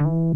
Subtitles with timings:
[0.00, 0.32] Hello，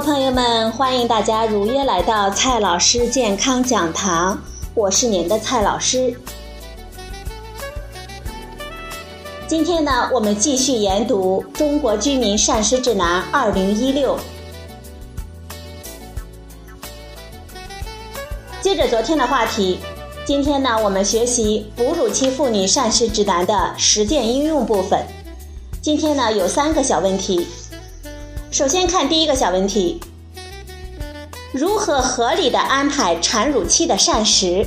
[0.00, 4.38] 朋友们，欢迎大家如约来到蔡老师健康讲堂，
[4.74, 6.14] 我是您的蔡老师。
[9.46, 14.16] 今天呢，我们继续研读《中国居民膳食指南（二零一六）》。
[18.62, 19.80] 接着昨天的话题，
[20.24, 25.04] 今天呢，我们学习哺乳期妇女膳食指南的实践应用部分。
[25.82, 27.46] 今天呢，有三个小问题。
[28.50, 30.00] 首先看第一个小问题：
[31.52, 34.66] 如何合理的安排产乳期的膳食？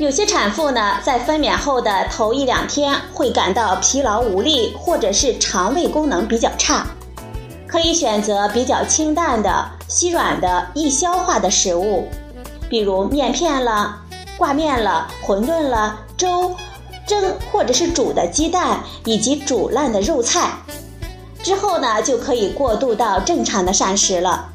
[0.00, 6.86] 有些产妇呢，在分娩后的头一两天会感到疲劳无力，或者是肠胃功能比较差，
[7.66, 12.08] 可以选择比较清淡的、稀软的、易消化的食物，
[12.70, 13.94] 比如面片了、
[14.38, 16.56] 挂面了、馄饨了、粥、
[17.06, 20.50] 蒸或者是煮的鸡蛋以及煮烂的肉菜。
[21.42, 24.48] 之后呢，就可以过渡到正常的膳食了。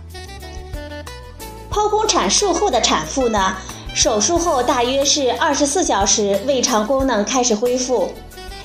[1.70, 3.56] 剖宫产术后的产妇呢？
[3.96, 8.12] 手术后大约是二十四小时，胃肠功能开始恢复，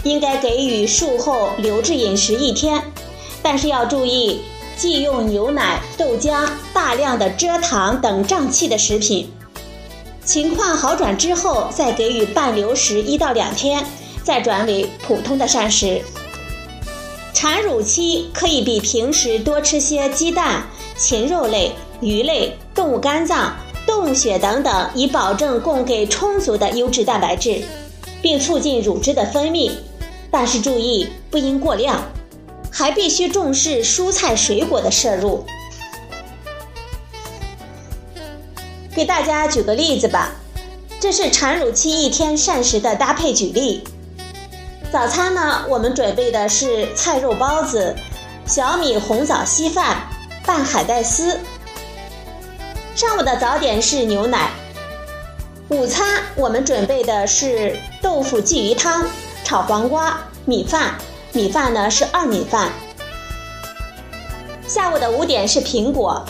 [0.02, 2.82] 应该给予术后留置饮食一天，
[3.40, 4.42] 但是要注意
[4.76, 9.30] 忌用牛奶、豆浆、大量的蔗糖等胀气的食品。
[10.24, 13.86] 情况好转之后，再给予半流食一到两天，
[14.24, 16.02] 再转为普通的膳食。
[17.32, 20.64] 产乳期可以比平时多吃些鸡蛋、
[20.96, 21.70] 禽肉类、
[22.00, 23.54] 鱼类、动物肝脏。
[23.86, 27.62] 动物血等等，以保证供给充足的优质蛋白质，
[28.22, 29.70] 并促进乳汁的分泌。
[30.30, 32.02] 但是注意，不应过量，
[32.70, 35.44] 还必须重视蔬菜水果的摄入。
[38.94, 40.32] 给大家举个例子吧，
[41.00, 43.82] 这是产乳期一天膳食的搭配举例。
[44.92, 47.96] 早餐呢，我们准备的是菜肉包子、
[48.46, 50.08] 小米红枣稀饭、
[50.44, 51.38] 拌海带丝。
[53.00, 54.50] 上午的早点是牛奶，
[55.70, 59.06] 午餐我们准备的是豆腐鲫鱼汤、
[59.42, 60.96] 炒黄瓜、米饭，
[61.32, 62.68] 米饭呢是二米饭。
[64.68, 66.22] 下午的五点是苹果，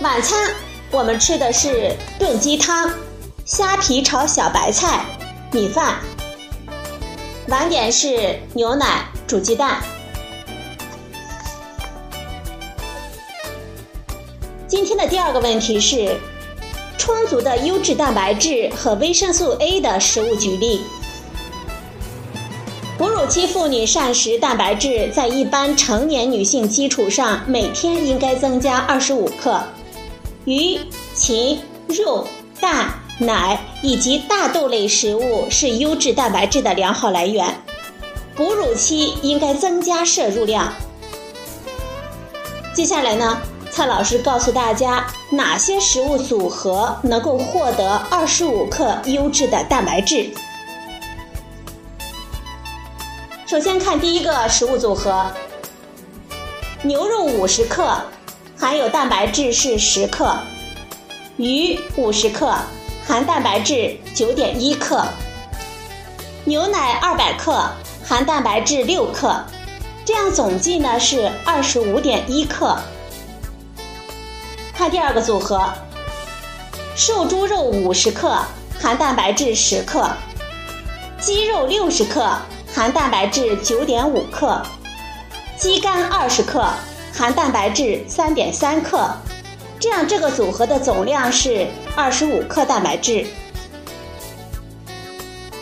[0.00, 0.54] 晚餐
[0.92, 2.88] 我们吃的是炖鸡汤、
[3.44, 5.04] 虾皮炒小白菜、
[5.50, 5.96] 米饭。
[7.48, 9.80] 晚点是牛奶煮鸡蛋。
[14.68, 16.16] 今天的第二个问题是，
[16.98, 20.80] 充足的优质蛋白质和维生素 A 的食物举例。
[22.98, 29.62] 哺乳期妇女膳食蛋白质在一般成年女性基础上，每天应该增加二十五克。
[30.46, 30.80] 鱼、
[31.14, 32.26] 禽、肉、
[32.60, 37.62] 蛋、奶以及大豆类食物是优质蛋白质的良好来源，
[38.34, 40.72] 哺乳期应该增加摄入量。
[42.74, 43.38] 接下来呢？
[43.76, 50.30] 蔡老师告诉大家，哪些食物组合能够获得二十五克优质的蛋白质？
[53.46, 55.30] 首先看第一个食物组合：
[56.80, 57.94] 牛肉五十克，
[58.58, 60.38] 含有蛋白质是十克；
[61.36, 62.54] 鱼五十克，
[63.06, 65.04] 含蛋白质九点一克；
[66.46, 67.62] 牛奶二百克，
[68.02, 69.38] 含蛋白质六克，
[70.02, 72.74] 这样总计呢是二十五点一克。
[74.76, 75.72] 看第二个组合：
[76.94, 78.36] 瘦猪肉五十克，
[78.78, 80.10] 含蛋白质十克；
[81.18, 82.30] 鸡肉六十克，
[82.74, 84.60] 含蛋白质九点五克；
[85.56, 86.62] 鸡肝二十克，
[87.10, 89.10] 含蛋白质三点三克。
[89.80, 91.66] 这样这个组合的总量是
[91.96, 93.26] 二十五克蛋白质。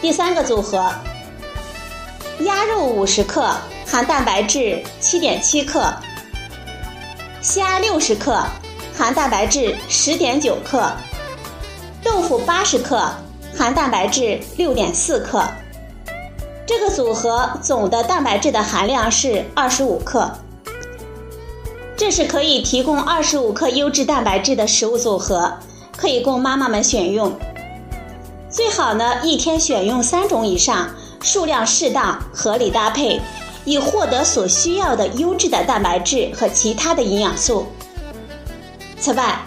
[0.01, 0.93] 第三个组合：
[2.41, 3.49] 鸭肉五十克，
[3.87, 5.83] 含蛋白质七点七克；
[7.41, 8.45] 虾六十克。
[8.97, 10.89] 含蛋白质十点九克，
[12.03, 13.03] 豆腐八十克，
[13.57, 15.43] 含蛋白质六点四克。
[16.65, 20.31] 这个组合总的蛋白质的含量是二十五克。
[21.97, 25.53] 这是可以提供二十五克优质蛋白质的食物组合，
[25.97, 27.37] 可以供妈妈们选用。
[28.49, 30.89] 最好呢，一天选用三种以上，
[31.21, 33.21] 数量适当，合理搭配，
[33.65, 37.67] 以获得所需要的优质的蛋白质和其他的营养素。
[39.04, 39.39] 此外，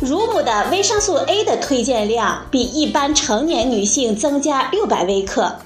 [0.00, 5.60] 乳母的维生素 A 的推荐量比一般成年女性增加六百微克，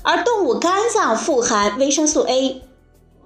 [0.00, 2.62] 而动物肝脏富含维生素 A。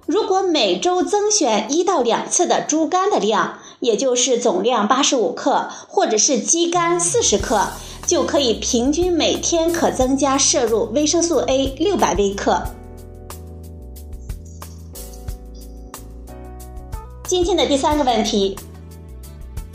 [0.05, 7.67] 如果每周增选一到两次的猪肝的量，也就是总量八十五克，或者是鸡肝四十克，
[8.05, 12.61] 就可以平均每天可增加摄入维生素 A 六百微克。
[17.25, 18.57] 今天的第三个问题：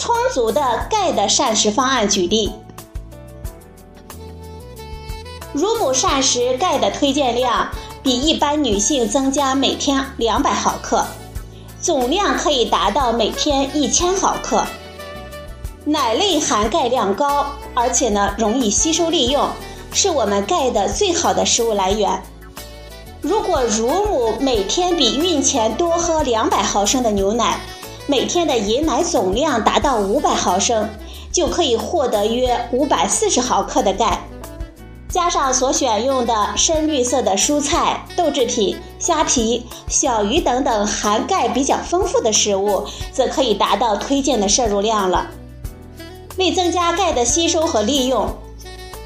[0.05, 2.53] 充足的钙的膳食方案举例。
[5.55, 7.71] 乳母膳食钙的推荐量。
[8.03, 11.07] 比一般女性增加每天两百毫克，
[11.81, 14.67] 总量可以达到每天一千毫克。
[15.87, 19.49] 奶类含钙量高，而且呢容易吸收利用，
[19.91, 22.23] 是我们钙的最好的食物来源。
[23.23, 27.59] 如果乳母每天比孕前多喝两百毫升的牛奶，
[28.07, 30.87] 每天的饮奶总量达到五百毫升，
[31.33, 34.21] 就可以获得约五百四十毫克的钙。
[35.09, 45.29] 加上所选用的深绿色的蔬菜、豆制品、虾皮、小鱼等等含钙比较丰富的食物，则可以达到推荐的摄入量了。
[46.37, 48.29] 为增加钙的吸收和利用，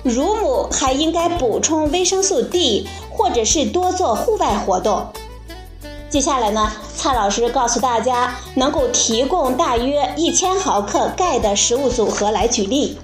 [0.02, 5.06] 乳母还应该补充维生素 D，或者是多做户外活动。
[6.10, 12.98] 接下来呢，蔡老师告诉大家能够提供大约一千毫克钙的食物组合来举例。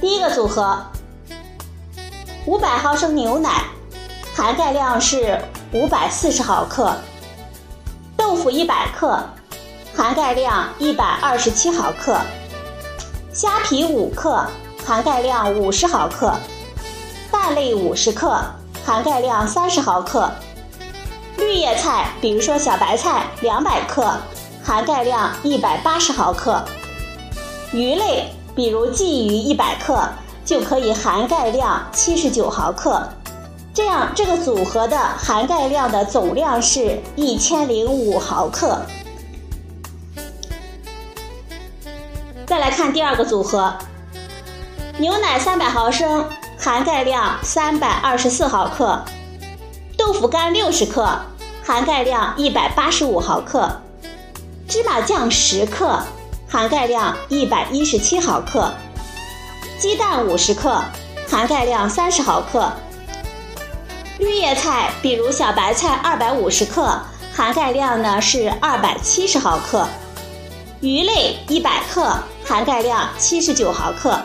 [0.00, 0.78] 第一个组合，
[2.46, 3.64] 五百毫升牛奶，
[4.36, 5.40] 含钙量是
[5.72, 6.92] 五百四十毫克；
[8.16, 9.18] 豆腐一百克，
[9.96, 12.20] 含钙量一百二十七毫克；
[13.32, 14.46] 虾皮五克，
[14.86, 16.34] 含钙量五十毫克；
[17.32, 18.40] 蛋类五十克，
[18.84, 20.28] 含钙量三十毫克；
[21.38, 24.12] 绿叶菜，比如说小白菜两百克，
[24.62, 26.62] 含钙量一百八十毫克；
[27.72, 28.32] 鱼类。
[28.56, 30.00] 比如鲫鱼一百克
[30.44, 33.02] 就可以含钙量七十九毫克，
[33.74, 38.80] 这样这个组合的含钙量的总量是一千零五毫克。
[42.46, 43.74] 再来看第二个组合，
[44.98, 46.24] 牛奶三百毫升，
[46.58, 49.04] 含钙量三百二十四毫克；
[49.96, 51.08] 豆腐干六十克，
[51.62, 53.68] 含钙量一百八十五毫克；
[54.68, 56.00] 芝麻酱十克。
[56.46, 58.72] 含钙量一百一十七毫克，
[59.76, 60.80] 鸡蛋五十克，
[61.28, 62.72] 含钙量三十毫克。
[64.20, 66.96] 绿叶菜，比如小白菜二百五十克，
[67.34, 69.84] 含钙量呢是二百七十毫克。
[70.80, 74.16] 鱼类一百克，含钙量七十九毫克。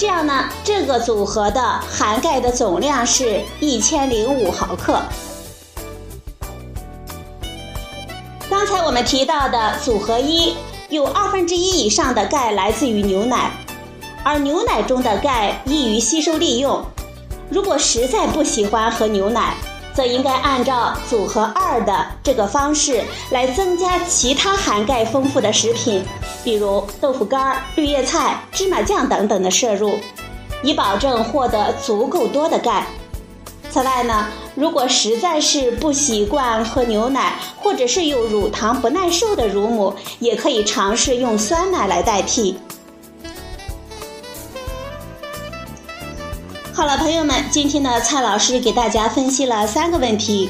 [0.00, 4.98] 这样呢，这个组合的含钙的总量是一千零五毫克。
[8.48, 10.56] 刚才我们提到的组合一。
[10.88, 13.52] 有二分之一以上的钙来自于牛奶，
[14.24, 16.82] 而牛奶中的钙易于吸收利用。
[17.48, 19.54] 如果实在不喜欢喝牛奶，
[20.00, 26.02] 则应该按照组合二的这个方式来增加其他含钙丰富的食品，
[26.42, 29.98] 比如豆腐干、绿叶菜、芝麻酱等等的摄入，
[30.62, 32.86] 以保证获得足够多的钙。
[33.70, 42.58] 此外呢，如果实在是不习惯喝牛奶，或者是有乳糖不耐受的乳母，也可以尝试用酸奶来代替。
[46.80, 50.48] 好了，朋友们，今天呢，蔡老师给大家分析了三个问题。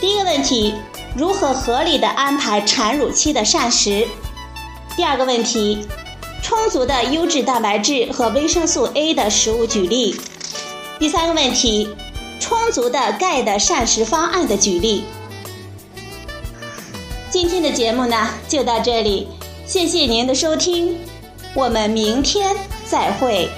[0.00, 0.72] 第一个问题，
[1.16, 4.06] 如何合理的安排产乳期的膳食？
[4.96, 5.84] 第二个问题，
[6.40, 10.14] 充足的优质蛋白质和维生素 A 的食物举例。
[11.00, 11.88] 第三个问题。
[12.38, 15.04] 充足的钙的膳食方案的举例。
[17.28, 19.26] 今天的节目呢就到这里，
[19.66, 20.96] 谢谢您的收听，
[21.54, 22.54] 我们明天
[22.88, 23.50] 再会。